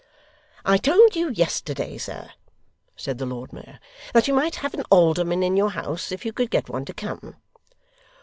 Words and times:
'I 0.65 0.77
told 0.77 1.15
you 1.15 1.29
yesterday, 1.29 1.95
sir,' 1.99 2.31
said 2.95 3.19
the 3.19 3.25
Lord 3.27 3.53
Mayor, 3.53 3.79
'that 4.15 4.27
you 4.27 4.33
might 4.33 4.55
have 4.55 4.73
an 4.73 4.81
alderman 4.89 5.43
in 5.43 5.55
your 5.55 5.69
house, 5.69 6.11
if 6.11 6.25
you 6.25 6.33
could 6.33 6.49
get 6.49 6.67
one 6.69 6.85
to 6.85 6.93
come. 6.95 7.35